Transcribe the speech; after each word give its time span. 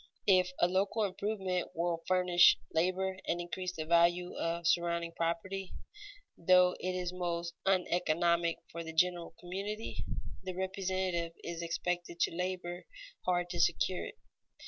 If 0.25 0.49
a 0.59 0.67
local 0.67 1.03
improvement 1.03 1.75
will 1.75 2.03
furnish 2.07 2.57
labor 2.73 3.19
and 3.27 3.39
increase 3.39 3.73
the 3.75 3.85
value 3.85 4.35
of 4.35 4.65
surrounding 4.65 5.11
property, 5.11 5.73
though 6.35 6.75
it 6.79 6.93
is 6.95 7.13
most 7.13 7.53
uneconomic 7.67 8.57
for 8.71 8.83
the 8.83 8.93
general 8.93 9.35
community, 9.39 10.03
the 10.41 10.55
representative 10.55 11.33
is 11.43 11.61
expected 11.61 12.19
to 12.21 12.35
labor 12.35 12.85
hard 13.27 13.51
to 13.51 13.59
secure 13.59 14.03
it. 14.07 14.17